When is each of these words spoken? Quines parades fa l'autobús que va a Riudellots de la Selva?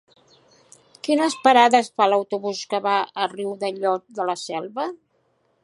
Quines 1.07 1.35
parades 1.43 1.91
fa 1.99 2.07
l'autobús 2.13 2.63
que 2.71 2.81
va 2.87 2.95
a 3.25 3.29
Riudellots 3.35 4.19
de 4.21 4.27
la 4.31 4.39
Selva? 4.45 4.87